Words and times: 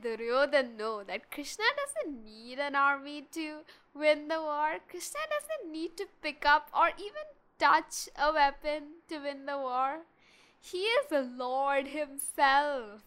did 0.00 0.18
Duryodhan 0.18 0.76
know 0.78 1.02
that 1.04 1.30
Krishna 1.30 1.64
doesn't 1.76 2.24
need 2.24 2.58
an 2.58 2.74
army 2.74 3.26
to 3.32 3.58
win 3.94 4.28
the 4.28 4.40
war? 4.40 4.78
Krishna 4.88 5.20
doesn't 5.28 5.70
need 5.70 5.96
to 5.96 6.06
pick 6.22 6.46
up 6.46 6.70
or 6.74 6.88
even 6.98 7.26
touch 7.58 8.08
a 8.16 8.32
weapon 8.32 9.02
to 9.08 9.18
win 9.18 9.44
the 9.46 9.58
war. 9.58 10.04
He 10.60 10.78
is 10.78 11.06
the 11.10 11.22
Lord 11.22 11.88
Himself. 11.88 13.02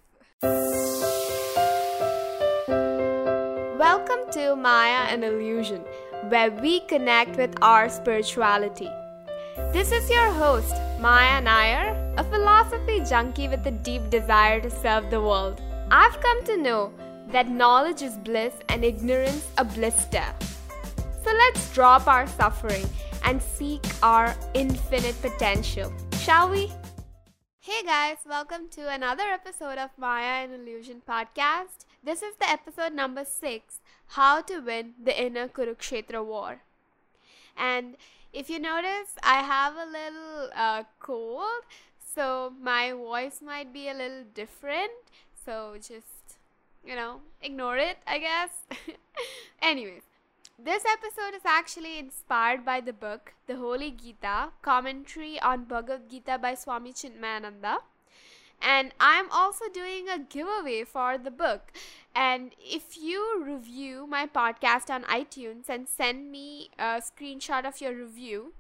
Welcome 3.80 4.32
to 4.34 4.56
Maya 4.56 5.08
an 5.10 5.24
Illusion, 5.24 5.84
where 6.30 6.52
we 6.52 6.82
connect 6.82 7.36
with 7.38 7.56
our 7.62 7.90
spirituality. 7.90 8.90
This 9.74 9.92
is 9.92 10.10
your 10.10 10.32
host, 10.34 10.76
Maya 11.00 11.42
Nair, 11.42 12.14
a 12.18 12.24
philosophy 12.24 13.00
junkie 13.00 13.48
with 13.48 13.66
a 13.66 13.72
deep 13.72 14.10
desire 14.10 14.62
to 14.62 14.70
serve 14.70 15.10
the 15.10 15.22
world. 15.22 15.62
I've 15.92 16.20
come 16.20 16.44
to 16.46 16.58
know 16.58 16.92
that 17.30 17.48
knowledge 17.48 18.02
is 18.02 18.18
bliss 18.18 18.56
and 18.70 18.84
ignorance 18.84 19.48
a 19.60 19.64
blister. 19.64 20.26
So 21.24 21.32
let's 21.32 21.72
drop 21.76 22.08
our 22.08 22.26
suffering 22.26 22.88
and 23.24 23.40
seek 23.40 23.86
our 24.02 24.36
infinite 24.56 25.22
potential, 25.22 25.94
shall 26.20 26.50
we? 26.50 26.72
Hey 27.60 27.84
guys, 27.86 28.18
welcome 28.28 28.68
to 28.72 28.90
another 28.90 29.26
episode 29.26 29.78
of 29.78 29.92
Maya 29.96 30.44
an 30.44 30.54
Illusion 30.54 31.04
podcast. 31.08 31.86
This 32.04 32.24
is 32.24 32.34
the 32.40 32.50
episode 32.50 32.94
number 32.94 33.24
6 33.24 33.80
How 34.08 34.42
to 34.42 34.62
Win 34.62 34.94
the 35.02 35.20
Inner 35.24 35.48
Kurukshetra 35.48 36.26
War. 36.26 36.62
And 37.56 37.96
if 38.34 38.50
you 38.50 38.58
notice, 38.58 39.14
I 39.22 39.44
have 39.44 39.76
a 39.76 39.86
little 39.86 40.50
uh, 40.56 40.84
cold, 41.00 41.62
so 42.00 42.54
my 42.60 42.92
voice 42.92 43.40
might 43.40 43.72
be 43.72 43.88
a 43.88 43.94
little 43.94 44.24
different. 44.34 44.92
So 45.46 45.76
just, 45.78 46.40
you 46.84 46.96
know, 46.96 47.22
ignore 47.42 47.78
it, 47.78 47.98
I 48.08 48.18
guess. 48.20 48.50
Anyways, 49.62 50.02
this 50.58 50.84
episode 50.86 51.36
is 51.36 51.46
actually 51.46 52.00
inspired 52.00 52.66
by 52.66 52.82
the 52.82 52.94
book 52.94 53.34
The 53.48 53.58
Holy 53.58 53.92
Gita, 53.92 54.50
commentary 54.62 55.40
on 55.40 55.66
Bhagavad 55.66 56.10
Gita 56.10 56.40
by 56.40 56.56
Swami 56.56 56.94
Chinmayananda 56.94 57.78
and 58.62 58.94
I'm 59.00 59.30
also 59.32 59.66
doing 59.72 60.10
a 60.10 60.20
giveaway 60.20 60.84
for 60.84 61.18
the 61.18 61.32
book. 61.32 61.72
And 62.16 62.52
if 62.60 62.98
you 62.98 63.44
review 63.44 64.08
my 64.08 64.26
podcast 64.26 64.90
on 64.90 65.04
iTunes 65.04 65.70
and 65.70 65.88
send 65.88 66.32
me 66.32 66.70
a 66.80 67.02
screenshot 67.02 67.66
of 67.66 67.82
your 67.82 67.94
review 67.94 68.54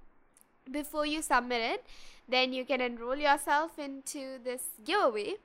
before 0.69 1.06
you 1.06 1.22
submit 1.22 1.61
it, 1.61 1.86
then 2.28 2.53
you 2.53 2.66
can 2.66 2.81
enroll 2.81 3.16
yourself 3.16 3.80
into 3.80 4.38
this 4.44 4.63
giveaway. 4.83 5.36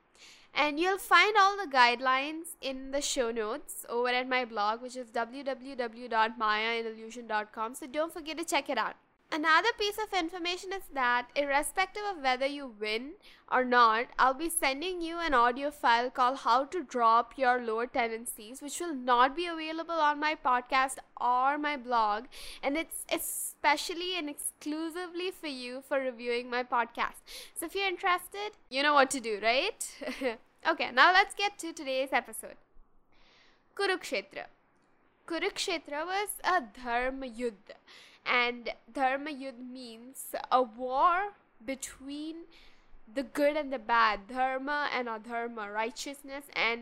And 0.53 0.79
you'll 0.79 0.97
find 0.97 1.35
all 1.37 1.55
the 1.57 1.67
guidelines 1.71 2.55
in 2.61 2.91
the 2.91 3.01
show 3.01 3.31
notes 3.31 3.85
over 3.89 4.09
at 4.09 4.27
my 4.27 4.43
blog, 4.45 4.81
which 4.81 4.95
is 4.95 5.11
www.mayaanillusion.com. 5.11 7.75
So 7.75 7.87
don't 7.87 8.13
forget 8.13 8.37
to 8.37 8.45
check 8.45 8.69
it 8.69 8.77
out. 8.77 8.95
Another 9.33 9.69
piece 9.79 9.97
of 9.97 10.11
information 10.19 10.73
is 10.73 10.83
that, 10.93 11.29
irrespective 11.37 12.03
of 12.03 12.21
whether 12.21 12.45
you 12.45 12.73
win 12.77 13.11
or 13.49 13.63
not, 13.63 14.07
I'll 14.19 14.33
be 14.33 14.49
sending 14.49 14.99
you 14.99 15.19
an 15.19 15.33
audio 15.33 15.71
file 15.71 16.09
called 16.09 16.39
How 16.39 16.65
to 16.65 16.83
Drop 16.83 17.37
Your 17.37 17.61
Lower 17.61 17.87
Tendencies, 17.87 18.61
which 18.61 18.81
will 18.81 18.93
not 18.93 19.33
be 19.33 19.45
available 19.45 19.95
on 19.95 20.19
my 20.19 20.35
podcast 20.35 20.97
or 21.19 21.57
my 21.57 21.77
blog. 21.77 22.25
And 22.61 22.75
it's 22.75 23.05
especially 23.09 24.17
and 24.17 24.29
exclusively 24.29 25.31
for 25.31 25.47
you 25.47 25.81
for 25.87 26.01
reviewing 26.01 26.49
my 26.49 26.63
podcast. 26.63 27.23
So 27.55 27.67
if 27.67 27.73
you're 27.73 27.87
interested, 27.87 28.51
you 28.69 28.83
know 28.83 28.93
what 28.93 29.09
to 29.11 29.21
do, 29.21 29.39
right? 29.41 29.95
okay, 30.67 30.91
now 30.91 31.13
let's 31.13 31.35
get 31.35 31.57
to 31.59 31.71
today's 31.71 32.09
episode 32.11 32.55
Kurukshetra. 33.75 34.47
Kurukshetra 35.25 36.05
was 36.05 36.29
a 36.43 36.63
Dharma 36.83 37.27
Yuddha 37.27 37.79
and 38.25 38.69
dharma 38.93 39.31
yud 39.31 39.59
means 39.59 40.35
a 40.51 40.61
war 40.61 41.33
between 41.65 42.35
the 43.13 43.23
good 43.23 43.55
and 43.57 43.71
the 43.73 43.79
bad 43.79 44.27
dharma 44.27 44.89
and 44.93 45.07
adharma 45.07 45.71
righteousness 45.73 46.45
and 46.53 46.81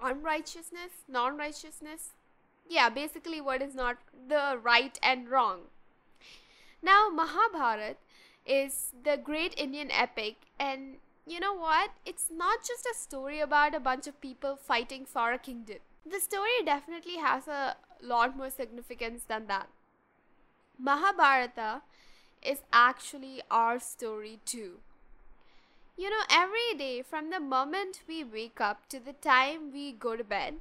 unrighteousness 0.00 1.04
non-righteousness. 1.08 2.12
Yeah 2.68 2.88
basically 2.88 3.40
what 3.40 3.62
is 3.62 3.74
not 3.74 3.96
the 4.28 4.58
right 4.62 4.98
and 5.02 5.28
wrong. 5.28 5.60
Now 6.82 7.08
mahabharat 7.08 7.96
is 8.44 8.92
the 9.02 9.16
great 9.16 9.54
indian 9.56 9.90
epic 9.90 10.36
and 10.58 10.96
you 11.28 11.40
know 11.40 11.54
what? 11.54 11.90
It's 12.04 12.30
not 12.30 12.60
just 12.60 12.86
a 12.86 12.94
story 12.94 13.40
about 13.40 13.74
a 13.74 13.80
bunch 13.80 14.06
of 14.06 14.20
people 14.20 14.54
fighting 14.54 15.04
for 15.04 15.32
a 15.32 15.38
kingdom. 15.38 15.78
The 16.08 16.20
story 16.20 16.62
definitely 16.64 17.16
has 17.16 17.48
a 17.48 17.76
lot 18.00 18.36
more 18.36 18.50
significance 18.50 19.24
than 19.26 19.48
that 19.48 19.68
Mahabharata 20.78 21.82
is 22.42 22.62
actually 22.72 23.42
our 23.50 23.78
story 23.78 24.40
too. 24.44 24.80
You 25.96 26.10
know, 26.10 26.22
every 26.30 26.74
day 26.76 27.02
from 27.02 27.30
the 27.30 27.40
moment 27.40 28.00
we 28.06 28.22
wake 28.22 28.60
up 28.60 28.88
to 28.90 29.00
the 29.00 29.14
time 29.14 29.72
we 29.72 29.92
go 29.92 30.14
to 30.14 30.22
bed, 30.24 30.56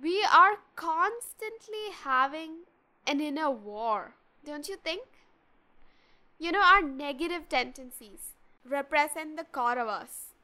we 0.00 0.24
are 0.24 0.58
constantly 0.74 1.92
having 2.02 2.64
an 3.06 3.20
inner 3.20 3.50
war, 3.50 4.14
don't 4.44 4.68
you 4.68 4.76
think? 4.76 5.02
You 6.38 6.52
know, 6.52 6.62
our 6.62 6.82
negative 6.82 7.48
tendencies 7.48 8.34
represent 8.64 9.36
the 9.36 9.44
Kauravas, 9.44 10.34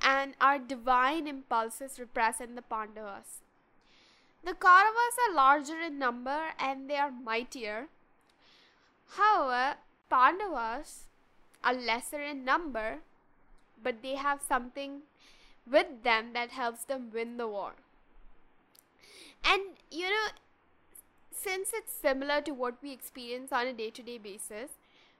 and 0.00 0.34
our 0.40 0.58
divine 0.58 1.26
impulses 1.26 1.98
represent 1.98 2.54
the 2.56 2.62
Pandavas. 2.62 3.40
The 4.44 4.54
Kauravas 4.54 5.18
are 5.28 5.34
larger 5.34 5.80
in 5.80 5.98
number 5.98 6.54
and 6.58 6.88
they 6.88 6.96
are 6.96 7.10
mightier. 7.10 7.88
However, 9.16 9.76
Pandavas 10.10 11.04
are 11.62 11.74
lesser 11.74 12.22
in 12.22 12.44
number, 12.44 12.98
but 13.82 14.02
they 14.02 14.14
have 14.14 14.40
something 14.46 15.02
with 15.70 16.02
them 16.02 16.32
that 16.32 16.50
helps 16.50 16.84
them 16.84 17.10
win 17.12 17.36
the 17.36 17.48
war. 17.48 17.72
And 19.44 19.62
you 19.90 20.08
know, 20.08 20.28
since 21.30 21.72
it's 21.72 21.92
similar 21.92 22.40
to 22.42 22.52
what 22.52 22.82
we 22.82 22.92
experience 22.92 23.52
on 23.52 23.66
a 23.66 23.72
day 23.72 23.90
to 23.90 24.02
day 24.02 24.18
basis, 24.18 24.70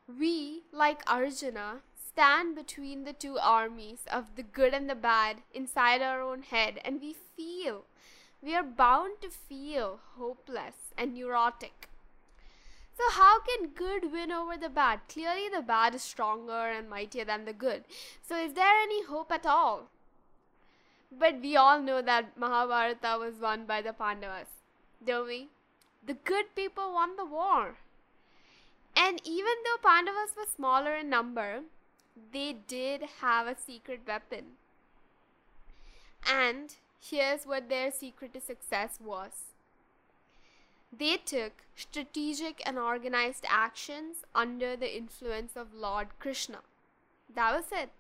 we, 0.09 0.63
like 0.73 1.03
Arjuna, 1.07 1.81
stand 1.95 2.55
between 2.57 3.05
the 3.05 3.13
two 3.13 3.39
armies 3.39 4.01
of 4.11 4.35
the 4.37 4.43
good 4.43 4.75
and 4.75 4.89
the 4.89 4.95
bad 4.95 5.43
inside 5.53 6.03
our 6.03 6.23
own 6.23 6.43
head, 6.43 6.81
and 6.85 7.01
we 7.01 7.15
feel 7.37 7.85
we 8.43 8.55
are 8.55 8.63
bound 8.63 9.21
to 9.21 9.31
feel 9.31 10.01
hopeless 10.17 10.93
and 10.97 11.15
neurotic. 11.15 11.89
So, 12.97 13.05
how 13.13 13.41
can 13.41 13.69
good 13.69 14.13
win 14.13 14.33
over 14.33 14.57
the 14.57 14.69
bad? 14.69 15.01
Clearly, 15.09 15.49
the 15.49 15.63
bad 15.63 15.95
is 15.95 16.03
stronger 16.03 16.69
and 16.69 16.91
mightier 16.91 17.25
than 17.25 17.45
the 17.45 17.53
good. 17.53 17.85
So, 18.23 18.37
is 18.37 18.55
there 18.55 18.83
any 18.83 19.05
hope 19.05 19.31
at 19.31 19.47
all? 19.47 19.89
But 21.11 21.41
we 21.41 21.57
all 21.57 21.81
know 21.81 22.03
that 22.03 22.37
Mahabharata 22.37 23.17
was 23.19 23.37
won 23.41 23.67
by 23.67 23.83
the 23.83 23.93
Pandavas, 23.93 24.49
don't 25.05 25.27
we? 25.27 25.49
The 26.05 26.15
good 26.15 26.55
people 26.55 26.93
won 26.93 27.17
the 27.17 27.25
war. 27.25 27.77
And 28.97 29.21
even 29.25 29.55
though 29.65 29.89
Pandavas 29.89 30.35
were 30.37 30.53
smaller 30.55 30.97
in 30.97 31.09
number, 31.09 31.61
they 32.33 32.57
did 32.67 33.03
have 33.21 33.47
a 33.47 33.57
secret 33.57 34.01
weapon. 34.07 34.57
And 36.29 36.75
Here's 37.01 37.45
what 37.45 37.69
their 37.69 37.91
secret 37.91 38.35
to 38.35 38.41
success 38.41 38.99
was 39.01 39.49
they 40.93 41.19
took 41.19 41.53
strategic 41.77 42.63
and 42.67 42.79
organized 42.79 43.45
actions 43.49 44.25
under 44.35 44.75
the 44.75 44.97
influence 44.97 45.55
of 45.55 45.75
Lord 45.75 46.09
Krishna. 46.19 46.59
That 47.35 47.55
was 47.55 47.67
it. 47.71 47.91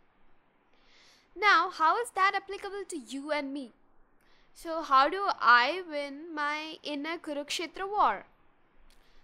Now, 1.37 1.71
how 1.71 2.01
is 2.01 2.11
that 2.15 2.33
applicable 2.35 2.85
to 2.89 2.99
you 2.99 3.31
and 3.31 3.53
me? 3.53 3.73
So, 4.55 4.83
how 4.83 5.09
do 5.09 5.29
I 5.39 5.83
win 5.89 6.35
my 6.35 6.77
inner 6.83 7.19
Kurukshetra 7.19 7.89
war? 7.89 8.25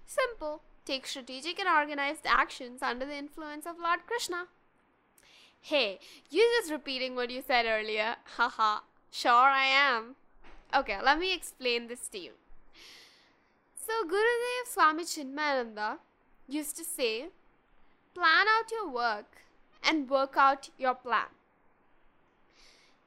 Simple. 0.06 0.60
Take 0.84 1.06
strategic 1.06 1.58
and 1.58 1.68
organized 1.68 2.26
actions 2.26 2.82
under 2.82 3.06
the 3.06 3.16
influence 3.16 3.66
of 3.66 3.78
Lord 3.82 4.00
Krishna. 4.06 4.46
Hey, 5.60 5.98
you're 6.30 6.60
just 6.60 6.70
repeating 6.70 7.16
what 7.16 7.30
you 7.30 7.42
said 7.44 7.64
earlier. 7.66 8.16
Haha. 8.36 8.80
Sure, 9.16 9.30
I 9.30 9.66
am. 9.66 10.16
Okay, 10.74 10.98
let 11.00 11.20
me 11.20 11.32
explain 11.32 11.86
this 11.86 12.08
to 12.08 12.18
you. 12.18 12.32
So, 13.76 13.92
Gurudev 14.02 14.66
Swami 14.66 15.04
Chinmayananda 15.04 15.98
used 16.48 16.76
to 16.78 16.84
say, 16.84 17.26
plan 18.12 18.46
out 18.48 18.72
your 18.72 18.88
work 18.88 19.36
and 19.84 20.10
work 20.10 20.36
out 20.36 20.70
your 20.76 20.96
plan. 20.96 21.28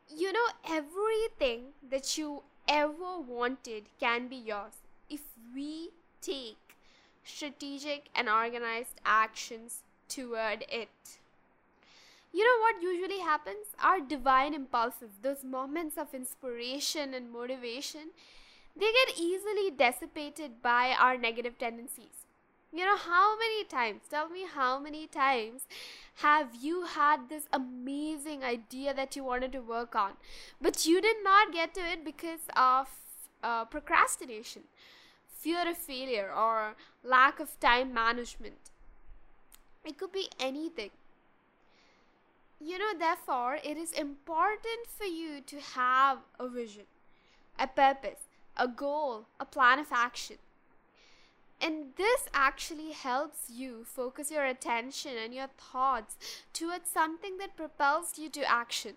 You 0.08 0.32
know, 0.32 0.48
everything 0.66 1.74
that 1.90 2.18
you 2.18 2.44
ever 2.70 3.20
wanted 3.20 3.90
can 4.00 4.30
be 4.30 4.38
yours 4.38 4.76
if 5.10 5.24
we 5.54 5.90
take 6.22 6.78
strategic 7.26 8.08
and 8.16 8.30
organized 8.30 9.02
actions 9.06 9.84
toward 10.08 10.64
it. 10.70 11.20
You 12.34 12.44
know 12.44 12.62
what 12.62 12.82
usually 12.82 13.20
happens? 13.20 13.68
Our 13.82 14.00
divine 14.00 14.54
impulses, 14.54 15.12
those 15.22 15.44
moments 15.44 15.98
of 15.98 16.14
inspiration 16.14 17.14
and 17.14 17.32
motivation, 17.32 18.12
they 18.76 18.92
get 18.92 19.20
easily 19.20 19.72
dissipated 19.72 20.62
by 20.62 20.96
our 21.00 21.18
negative 21.18 21.58
tendencies. 21.58 22.26
You 22.74 22.86
know, 22.86 22.98
how 22.98 23.38
many 23.40 23.64
times, 23.64 24.02
tell 24.10 24.30
me 24.30 24.46
how 24.54 24.78
many 24.78 25.08
times 25.08 25.66
have 26.16 26.50
you 26.54 26.84
had 26.84 27.30
this 27.30 27.44
amazing 27.54 28.44
idea 28.44 28.94
that 28.94 29.16
you 29.16 29.24
wanted 29.24 29.54
to 29.54 29.62
work 29.62 29.96
on, 29.96 30.12
but 30.62 30.86
you 30.86 31.02
did 31.02 31.24
not 31.24 31.54
get 31.54 31.74
to 31.76 31.80
it 31.80 32.04
because 32.04 32.42
of 32.56 32.88
uh, 33.42 33.66
procrastination, 33.66 34.64
fear 35.28 35.68
of 35.68 35.78
failure, 35.78 36.30
or 36.32 36.76
lack 37.04 37.40
of 37.40 37.58
time 37.60 37.94
management? 37.94 38.70
It 39.86 39.98
could 39.98 40.12
be 40.12 40.30
anything. 40.40 40.92
You 42.60 42.80
know, 42.80 42.94
therefore, 42.98 43.60
it 43.64 43.78
is 43.78 43.92
important 43.92 44.88
for 44.88 45.06
you 45.06 45.42
to 45.42 45.60
have 45.60 46.20
a 46.40 46.48
vision, 46.50 46.86
a 47.60 47.68
purpose, 47.68 48.28
a 48.56 48.68
goal, 48.68 49.28
a 49.40 49.46
plan 49.46 49.80
of 49.80 49.88
action. 49.92 50.38
And 51.60 51.96
this 51.96 52.28
actually 52.34 52.92
helps 52.92 53.50
you 53.50 53.84
focus 53.84 54.32
your 54.32 54.46
attention 54.46 55.18
and 55.18 55.34
your 55.34 55.48
thoughts 55.58 56.18
towards 56.54 56.90
something 56.90 57.38
that 57.38 57.58
propels 57.58 58.18
you 58.18 58.30
to 58.30 58.50
action. 58.50 58.96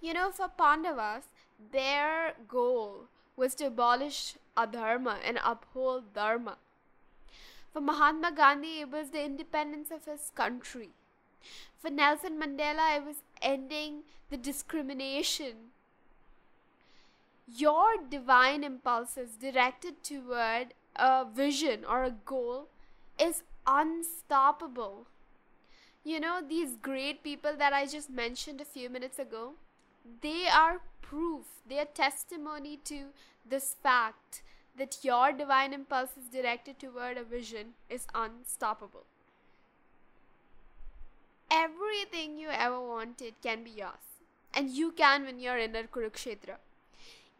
You 0.00 0.14
know, 0.14 0.30
for 0.30 0.48
Pandavas, 0.48 1.24
their 1.72 2.34
goal 2.46 3.08
was 3.36 3.54
to 3.56 3.66
abolish 3.66 4.36
adharma 4.56 5.18
and 5.24 5.38
uphold 5.44 6.14
dharma. 6.14 6.58
For 7.72 7.80
Mahatma 7.80 8.32
Gandhi, 8.32 8.80
it 8.80 8.90
was 8.90 9.10
the 9.10 9.24
independence 9.24 9.90
of 9.90 10.04
his 10.04 10.30
country. 10.34 10.90
For 11.78 11.90
Nelson 11.90 12.40
Mandela, 12.40 12.96
it 12.96 13.04
was 13.04 13.22
ending 13.40 14.02
the 14.30 14.36
discrimination. 14.36 15.72
Your 17.46 17.96
divine 18.10 18.64
impulses 18.64 19.30
directed 19.40 20.02
toward 20.02 20.74
a 20.96 21.24
vision 21.24 21.84
or 21.84 22.04
a 22.04 22.10
goal 22.10 22.68
is 23.18 23.42
unstoppable. 23.66 25.06
You 26.04 26.20
know, 26.20 26.40
these 26.46 26.76
great 26.76 27.22
people 27.22 27.52
that 27.56 27.72
I 27.72 27.86
just 27.86 28.10
mentioned 28.10 28.60
a 28.60 28.64
few 28.64 28.90
minutes 28.90 29.18
ago, 29.18 29.54
they 30.22 30.46
are 30.48 30.80
proof, 31.02 31.46
they 31.68 31.78
are 31.78 31.84
testimony 31.84 32.78
to 32.84 33.06
this 33.48 33.76
fact 33.82 34.42
that 34.76 34.98
your 35.02 35.32
divine 35.32 35.72
impulses 35.72 36.28
directed 36.30 36.78
toward 36.78 37.16
a 37.16 37.24
vision 37.24 37.74
is 37.88 38.06
unstoppable. 38.14 39.04
Everything 41.50 42.36
you 42.38 42.48
ever 42.50 42.80
wanted 42.80 43.34
can 43.42 43.64
be 43.64 43.70
yours, 43.70 44.20
and 44.54 44.70
you 44.70 44.92
can 44.92 45.24
when 45.24 45.40
you're 45.40 45.58
in 45.58 45.74
a 45.74 45.84
Kurukshetra 45.84 46.56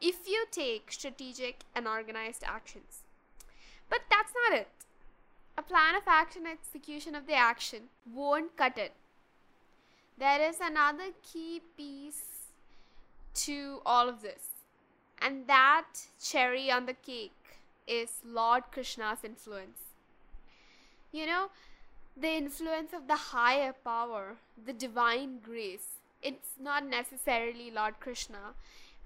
if 0.01 0.29
you 0.29 0.47
take 0.51 0.93
strategic 0.93 1.61
and 1.75 1.89
organized 1.89 2.45
actions. 2.47 3.03
But 3.91 4.01
that's 4.11 4.33
not 4.35 4.59
it. 4.59 4.69
A 5.57 5.63
plan 5.63 5.97
of 5.97 6.03
action 6.07 6.47
and 6.47 6.57
execution 6.59 7.15
of 7.15 7.27
the 7.27 7.35
action 7.35 7.85
won't 8.11 8.57
cut 8.57 8.79
it. 8.79 8.93
There 10.17 10.41
is 10.41 10.59
another 10.61 11.11
key 11.23 11.63
piece 11.77 12.23
to 13.35 13.81
all 13.85 14.09
of 14.09 14.23
this, 14.23 14.49
and 15.21 15.47
that 15.47 15.87
cherry 16.23 16.71
on 16.71 16.87
the 16.87 16.95
cake 16.95 17.33
is 17.87 18.21
Lord 18.25 18.65
Krishna's 18.71 19.25
influence. 19.25 19.81
You 21.11 21.27
know, 21.27 21.49
the 22.21 22.35
influence 22.37 22.93
of 22.93 23.07
the 23.07 23.17
higher 23.17 23.75
power, 23.85 24.37
the 24.67 24.73
divine 24.73 25.39
grace. 25.43 26.01
It's 26.23 26.55
not 26.61 26.87
necessarily 26.87 27.71
Lord 27.71 28.01
Krishna. 28.01 28.55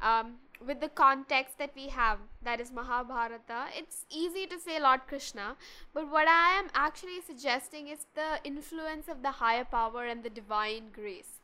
Um, 0.02 0.34
with 0.64 0.80
the 0.80 0.88
context 0.88 1.58
that 1.58 1.72
we 1.74 1.88
have, 1.88 2.18
that 2.42 2.60
is 2.60 2.72
Mahabharata, 2.72 3.66
it's 3.76 4.04
easy 4.10 4.46
to 4.46 4.58
say 4.58 4.80
Lord 4.80 5.00
Krishna, 5.06 5.56
but 5.92 6.10
what 6.10 6.28
I 6.28 6.58
am 6.58 6.70
actually 6.74 7.20
suggesting 7.20 7.88
is 7.88 8.06
the 8.14 8.38
influence 8.44 9.08
of 9.08 9.22
the 9.22 9.32
higher 9.32 9.64
power 9.64 10.04
and 10.04 10.22
the 10.22 10.30
divine 10.30 10.90
grace. 10.92 11.40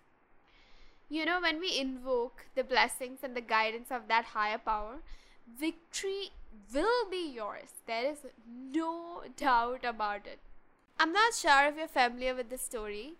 You 1.08 1.24
know, 1.24 1.40
when 1.40 1.58
we 1.58 1.78
invoke 1.78 2.46
the 2.54 2.64
blessings 2.64 3.20
and 3.22 3.34
the 3.34 3.40
guidance 3.40 3.90
of 3.90 4.08
that 4.08 4.26
higher 4.26 4.58
power, 4.58 4.96
victory 5.58 6.30
will 6.74 7.08
be 7.10 7.32
yours. 7.34 7.72
There 7.86 8.10
is 8.10 8.18
no 8.46 9.22
doubt 9.36 9.84
about 9.84 10.26
it. 10.26 10.38
I'm 11.00 11.12
not 11.12 11.32
sure 11.32 11.66
if 11.66 11.76
you're 11.76 11.86
familiar 11.86 12.34
with 12.34 12.50
the 12.50 12.58
story, 12.58 13.14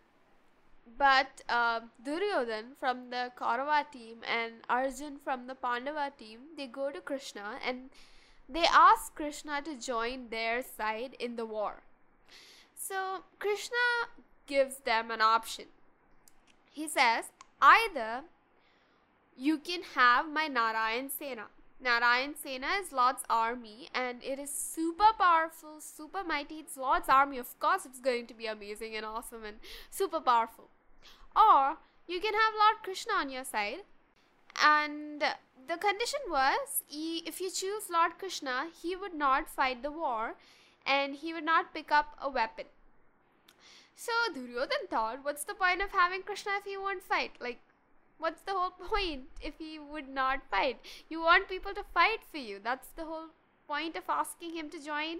but 0.98 1.42
uh, 1.48 1.80
Duryodhan 2.04 2.76
from 2.80 3.10
the 3.10 3.30
Kaurava 3.38 3.84
team 3.92 4.19
and 4.26 4.54
Arjun 4.69 5.19
from 5.22 5.46
the 5.46 5.54
Pandava 5.54 6.10
team, 6.19 6.40
they 6.56 6.66
go 6.66 6.90
to 6.90 7.00
Krishna 7.00 7.58
and 7.64 7.90
they 8.48 8.64
ask 8.64 9.14
Krishna 9.14 9.62
to 9.62 9.76
join 9.76 10.30
their 10.30 10.62
side 10.62 11.14
in 11.20 11.36
the 11.36 11.46
war. 11.46 11.82
So 12.75 13.22
Krishna 13.38 13.76
gives 14.46 14.78
them 14.78 15.10
an 15.12 15.20
option. 15.20 15.66
He 16.72 16.88
says, 16.88 17.26
either 17.60 18.22
you 19.36 19.58
can 19.58 19.82
have 19.94 20.28
my 20.28 20.48
Narayan 20.48 21.10
Sena. 21.10 21.46
Narayan 21.80 22.34
Sena 22.34 22.66
is 22.80 22.92
Lord's 22.92 23.22
army 23.30 23.88
and 23.94 24.22
it 24.22 24.38
is 24.38 24.50
super 24.50 25.12
powerful, 25.19 25.80
super 25.80 26.25
mighty. 26.25 26.56
It's 26.56 26.76
Lord's 26.76 27.08
army. 27.08 27.38
Of 27.38 27.58
course, 27.60 27.86
it's 27.86 28.00
going 28.00 28.26
to 28.26 28.34
be 28.34 28.46
amazing 28.46 28.96
and 28.96 29.06
awesome 29.06 29.44
and 29.44 29.58
super 29.90 30.20
powerful. 30.20 30.69
Or 31.36 31.76
you 32.08 32.20
can 32.20 32.34
have 32.34 32.54
Lord 32.58 32.82
Krishna 32.82 33.12
on 33.14 33.30
your 33.30 33.44
side. 33.44 33.84
And 34.60 35.20
the 35.20 35.76
condition 35.76 36.20
was 36.28 36.82
if 36.90 37.40
you 37.40 37.50
choose 37.50 37.90
Lord 37.92 38.19
Krishna, 38.19 38.66
he 38.82 38.96
would 38.96 39.14
not 39.14 39.48
fight 39.48 39.82
the 39.82 39.92
war 39.92 40.34
and 40.84 41.14
he 41.14 41.32
would 41.32 41.44
not 41.44 41.72
pick 41.72 41.92
up 41.92 42.16
a 42.20 42.28
weapon. 42.28 42.64
So 43.94 44.12
Duryodhan 44.34 44.88
thought, 44.90 45.19
what's 45.22 45.44
the 45.44 45.54
point 45.54 45.82
of 45.82 45.90
having 45.90 46.22
Krishna 46.22 46.52
if 46.58 46.64
he 46.64 46.76
won't 46.76 47.02
fight? 47.02 47.32
Like, 47.40 47.60
what's 48.18 48.42
the 48.42 48.52
whole 48.52 48.70
point 48.70 49.28
if 49.40 49.54
he 49.58 49.78
would 49.78 50.08
not 50.08 50.40
fight? 50.50 50.78
You 51.08 51.20
want 51.20 51.48
people 51.48 51.74
to 51.74 51.84
fight 51.94 52.20
for 52.30 52.38
you. 52.38 52.58
That's 52.62 52.88
the 52.88 53.04
whole 53.04 53.30
point 53.66 53.96
of 53.96 54.04
asking 54.08 54.56
him 54.56 54.70
to 54.70 54.84
join 54.84 55.18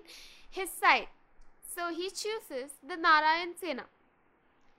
his 0.51 0.71
side. 0.71 1.09
So 1.75 1.93
he 1.95 2.11
chooses 2.11 2.73
the 2.87 2.97
Narayan 2.97 3.55
Sena. 3.61 3.85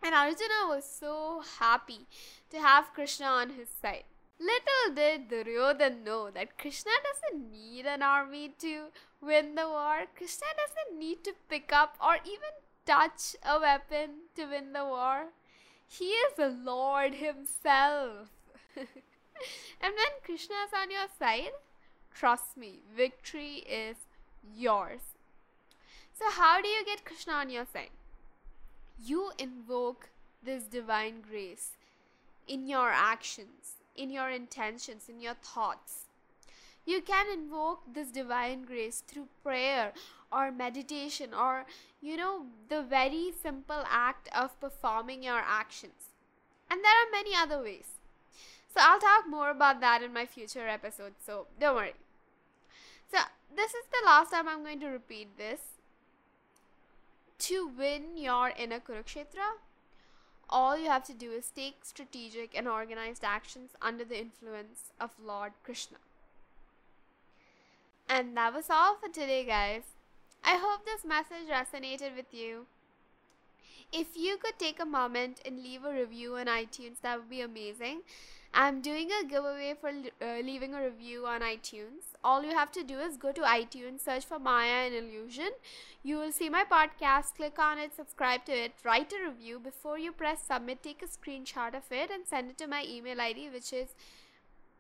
And 0.02 0.16
Arjuna 0.16 0.68
was 0.68 0.86
so 0.86 1.44
happy 1.60 2.08
to 2.50 2.60
have 2.60 2.94
Krishna 2.94 3.26
on 3.26 3.50
his 3.52 3.68
side. 3.82 4.04
Little 4.40 4.96
did 4.96 5.30
Duryodhan 5.30 6.06
know 6.06 6.32
that 6.32 6.58
Krishna 6.58 6.92
doesn't 7.04 7.52
need 7.52 7.86
an 7.86 8.02
army 8.02 8.54
to 8.60 8.86
win 9.22 9.56
the 9.56 9.68
war. 9.68 10.06
Krishna 10.16 10.48
doesn't 10.56 10.98
need 10.98 11.26
to 11.26 11.34
pick 11.50 11.74
up 11.74 11.98
or 12.02 12.16
even 12.26 12.56
touch 12.86 13.36
a 13.44 13.60
weapon 13.60 14.30
to 14.36 14.46
win 14.46 14.72
the 14.72 14.86
war. 14.86 15.28
He 15.90 16.06
is 16.06 16.34
the 16.38 16.50
Lord 16.50 17.16
Himself. 17.16 18.30
and 18.76 18.88
when 19.82 20.14
Krishna 20.24 20.56
is 20.68 20.74
on 20.80 20.92
your 20.92 21.08
side, 21.18 21.52
trust 22.14 22.56
me, 22.56 22.80
victory 22.96 23.64
is 23.68 23.98
yours. 24.56 25.02
So, 26.14 26.26
how 26.30 26.62
do 26.62 26.68
you 26.68 26.86
get 26.86 27.06
Krishna 27.06 27.34
on 27.34 27.50
your 27.50 27.66
side? 27.66 27.90
You 29.04 29.32
invoke 29.40 30.10
this 30.44 30.64
divine 30.64 31.22
grace 31.28 31.72
in 32.48 32.68
your 32.68 32.90
actions, 32.90 33.78
in 33.96 34.12
your 34.12 34.30
intentions, 34.30 35.10
in 35.10 35.20
your 35.22 35.36
thoughts. 35.36 36.06
You 36.86 37.02
can 37.02 37.28
invoke 37.32 37.82
this 37.92 38.10
divine 38.10 38.64
grace 38.64 39.04
through 39.08 39.28
prayer 39.44 39.94
or 40.32 40.52
meditation 40.52 41.34
or, 41.34 41.66
you 42.02 42.18
know, 42.18 42.46
the 42.70 42.82
very 42.82 43.32
simple 43.42 43.84
act 43.90 44.30
of 44.36 44.60
performing 44.60 45.24
your 45.24 45.42
actions. 45.46 46.10
And 46.70 46.84
there 46.84 46.92
are 46.92 47.12
many 47.12 47.32
other 47.36 47.62
ways. 47.62 47.86
So 48.74 48.82
I'll 48.82 49.00
talk 49.00 49.28
more 49.28 49.50
about 49.50 49.82
that 49.82 50.04
in 50.04 50.14
my 50.14 50.26
future 50.26 50.68
episodes, 50.68 51.16
so 51.26 51.48
don't 51.60 51.76
worry. 51.76 51.96
So 53.12 53.18
this 53.56 53.72
is 53.72 53.86
the 53.92 54.06
last 54.06 54.32
time 54.32 54.48
I'm 54.48 54.64
going 54.64 54.80
to 54.82 54.88
repeat 54.88 55.38
this. 55.38 55.62
To 57.40 57.68
win 57.68 58.18
your 58.18 58.52
inner 58.56 58.80
Kurukshetra, 58.80 59.58
all 60.50 60.78
you 60.78 60.90
have 60.90 61.06
to 61.06 61.14
do 61.14 61.32
is 61.32 61.50
take 61.56 61.78
strategic 61.84 62.56
and 62.56 62.68
organized 62.68 63.24
actions 63.24 63.72
under 63.82 64.04
the 64.04 64.20
influence 64.20 64.92
of 65.00 65.12
Lord 65.24 65.54
Krishna. 65.64 65.98
And 68.08 68.36
that 68.38 68.54
was 68.54 68.70
all 68.70 68.96
for 68.96 69.08
today, 69.08 69.46
guys. 69.46 69.84
I 70.44 70.58
hope 70.58 70.86
this 70.86 71.06
message 71.06 71.48
resonated 71.50 72.16
with 72.16 72.34
you. 72.34 72.66
If 73.92 74.16
you 74.16 74.38
could 74.38 74.60
take 74.60 74.80
a 74.80 74.86
moment 74.86 75.42
and 75.46 75.64
leave 75.64 75.84
a 75.84 75.92
review 75.92 76.36
on 76.36 76.46
iTunes, 76.46 77.02
that 77.02 77.18
would 77.18 77.30
be 77.30 77.42
amazing. 77.42 78.02
I'm 78.54 78.82
doing 78.82 79.10
a 79.12 79.26
giveaway 79.26 79.76
for 79.80 79.90
uh, 79.90 80.40
leaving 80.44 80.74
a 80.74 80.84
review 80.84 81.26
on 81.26 81.42
iTunes. 81.42 82.16
all 82.24 82.44
you 82.44 82.56
have 82.56 82.72
to 82.72 82.84
do 82.84 83.00
is 83.00 83.16
go 83.16 83.32
to 83.32 83.42
iTunes, 83.42 84.02
search 84.02 84.26
for 84.26 84.40
Maya 84.40 84.88
an 84.88 84.94
Illusion. 84.94 85.52
You 86.04 86.18
will 86.18 86.32
see 86.32 86.50
my 86.50 86.64
podcast, 86.64 87.36
click 87.36 87.60
on 87.60 87.78
it, 87.78 87.96
subscribe 87.96 88.46
to 88.46 88.52
it, 88.52 88.74
write 88.84 89.14
a 89.14 89.30
review. 89.30 89.60
Before 89.60 90.00
you 90.00 90.12
press 90.12 90.42
submit, 90.44 90.82
take 90.82 91.04
a 91.04 91.06
screenshot 91.06 91.76
of 91.76 91.92
it 91.92 92.10
and 92.10 92.26
send 92.28 92.50
it 92.50 92.58
to 92.58 92.68
my 92.68 92.84
email 92.88 93.22
ID, 93.22 93.50
which 93.50 93.72
is 93.72 93.90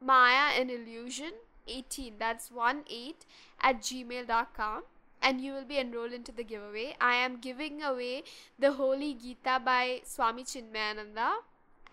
Maya 0.01 0.60
and 0.60 0.72
Illusion 0.72 1.34
18. 1.68 2.16
That's 2.18 2.51
1 2.51 2.86
8 2.89 3.25
at 3.62 3.82
gmail.com 3.82 4.84
and 5.22 5.42
you 5.42 5.54
will 5.54 5.66
be 5.66 5.80
enrolled 5.80 6.14
into 6.14 6.32
the 6.32 6.44
giveaway. 6.44 6.96
I 7.00 7.16
am 7.16 7.40
giving 7.40 7.82
away 7.82 8.24
the 8.58 8.74
Holy 8.74 9.14
Gita 9.14 9.62
by 9.64 10.02
Swami 10.06 10.44
Chinmayananda 10.44 11.32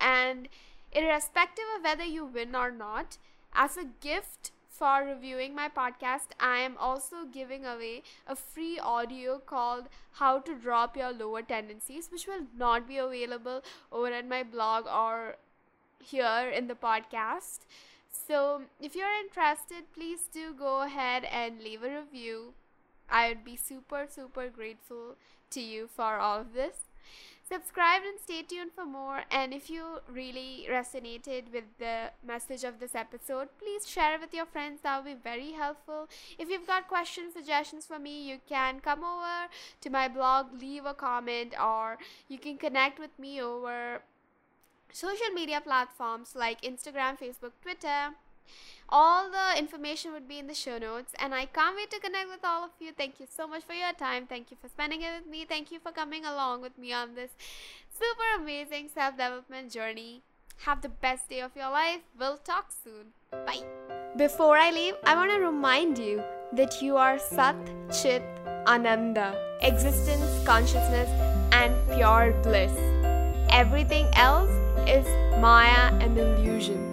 and 0.00 0.48
irrespective 0.92 1.64
of 1.76 1.84
whether 1.84 2.04
you 2.04 2.24
win 2.24 2.54
or 2.54 2.70
not, 2.70 3.18
as 3.54 3.76
a 3.76 3.84
gift 4.00 4.50
for 4.68 5.02
reviewing 5.04 5.54
my 5.54 5.68
podcast, 5.68 6.28
I 6.38 6.58
am 6.58 6.76
also 6.78 7.24
giving 7.24 7.64
away 7.64 8.02
a 8.26 8.36
free 8.36 8.78
audio 8.78 9.38
called 9.38 9.88
How 10.12 10.38
to 10.40 10.54
Drop 10.54 10.96
Your 10.96 11.12
Lower 11.12 11.42
Tendencies, 11.42 12.10
which 12.12 12.26
will 12.26 12.46
not 12.56 12.86
be 12.86 12.98
available 12.98 13.62
over 13.90 14.08
at 14.08 14.28
my 14.28 14.42
blog 14.42 14.86
or 14.86 15.36
here 15.98 16.52
in 16.54 16.68
the 16.68 16.74
podcast. 16.74 17.60
So, 18.10 18.62
if 18.80 18.94
you're 18.94 19.18
interested, 19.20 19.92
please 19.94 20.28
do 20.32 20.52
go 20.52 20.82
ahead 20.82 21.24
and 21.24 21.60
leave 21.60 21.82
a 21.82 21.98
review. 22.00 22.52
I 23.10 23.28
would 23.28 23.44
be 23.44 23.56
super, 23.56 24.06
super 24.08 24.48
grateful 24.48 25.16
to 25.50 25.60
you 25.60 25.88
for 25.94 26.18
all 26.18 26.40
of 26.40 26.52
this. 26.52 26.86
Subscribe 27.48 28.02
and 28.02 28.18
stay 28.18 28.42
tuned 28.42 28.72
for 28.74 28.84
more. 28.84 29.22
And 29.30 29.54
if 29.54 29.70
you 29.70 30.00
really 30.12 30.66
resonated 30.68 31.52
with 31.52 31.64
the 31.78 32.10
message 32.26 32.64
of 32.64 32.80
this 32.80 32.96
episode, 32.96 33.48
please 33.60 33.88
share 33.88 34.14
it 34.14 34.20
with 34.20 34.34
your 34.34 34.46
friends. 34.46 34.80
That 34.82 35.04
would 35.04 35.14
be 35.14 35.20
very 35.22 35.52
helpful. 35.52 36.08
If 36.40 36.50
you've 36.50 36.66
got 36.66 36.88
questions, 36.88 37.34
suggestions 37.34 37.86
for 37.86 38.00
me, 38.00 38.28
you 38.28 38.38
can 38.48 38.80
come 38.80 39.04
over 39.04 39.46
to 39.80 39.90
my 39.90 40.08
blog, 40.08 40.60
leave 40.60 40.86
a 40.86 40.94
comment, 40.94 41.54
or 41.62 41.98
you 42.28 42.38
can 42.38 42.56
connect 42.56 42.98
with 42.98 43.16
me 43.16 43.40
over 43.40 44.02
social 44.90 45.30
media 45.32 45.60
platforms 45.60 46.34
like 46.34 46.60
Instagram, 46.62 47.16
Facebook, 47.16 47.52
Twitter. 47.62 48.14
All 48.88 49.30
the 49.30 49.58
information 49.58 50.12
would 50.12 50.28
be 50.28 50.38
in 50.38 50.46
the 50.46 50.54
show 50.54 50.78
notes, 50.78 51.12
and 51.18 51.34
I 51.34 51.46
can't 51.46 51.74
wait 51.74 51.90
to 51.90 51.98
connect 51.98 52.28
with 52.28 52.44
all 52.44 52.62
of 52.64 52.70
you. 52.78 52.92
Thank 52.96 53.18
you 53.18 53.26
so 53.28 53.48
much 53.48 53.64
for 53.64 53.72
your 53.72 53.92
time. 53.92 54.26
Thank 54.26 54.50
you 54.50 54.56
for 54.60 54.68
spending 54.68 55.02
it 55.02 55.10
with 55.18 55.30
me. 55.30 55.44
Thank 55.44 55.72
you 55.72 55.80
for 55.80 55.90
coming 55.90 56.24
along 56.24 56.62
with 56.62 56.78
me 56.78 56.92
on 56.92 57.14
this 57.14 57.32
super 57.90 58.40
amazing 58.40 58.90
self 58.94 59.14
development 59.14 59.72
journey. 59.72 60.22
Have 60.64 60.82
the 60.82 60.88
best 60.88 61.28
day 61.28 61.40
of 61.40 61.56
your 61.56 61.70
life. 61.70 62.00
We'll 62.18 62.38
talk 62.38 62.70
soon. 62.72 63.12
Bye. 63.44 63.64
Before 64.16 64.56
I 64.56 64.70
leave, 64.70 64.94
I 65.04 65.14
want 65.14 65.30
to 65.32 65.40
remind 65.40 65.98
you 65.98 66.22
that 66.52 66.80
you 66.80 66.96
are 66.96 67.18
Sat 67.18 67.56
Chit 67.92 68.22
Ananda, 68.66 69.34
existence, 69.62 70.46
consciousness, 70.46 71.10
and 71.52 71.74
pure 71.92 72.32
bliss. 72.42 72.72
Everything 73.50 74.06
else 74.14 74.50
is 74.88 75.06
Maya 75.40 75.92
and 76.00 76.16
illusion. 76.16 76.85